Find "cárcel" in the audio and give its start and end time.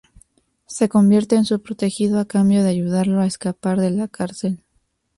4.07-4.63